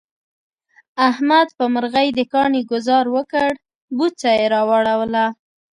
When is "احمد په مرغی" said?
1.09-2.09